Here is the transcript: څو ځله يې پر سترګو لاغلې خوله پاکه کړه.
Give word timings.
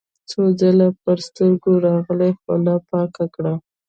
څو 0.29 0.41
ځله 0.59 0.85
يې 0.89 0.97
پر 1.03 1.17
سترګو 1.27 1.71
لاغلې 1.83 2.31
خوله 2.39 2.75
پاکه 2.89 3.25
کړه. 3.35 3.53